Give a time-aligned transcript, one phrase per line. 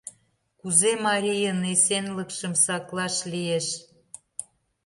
[0.59, 3.67] Кузе марийын эсенлыкшым саклаш лиеш?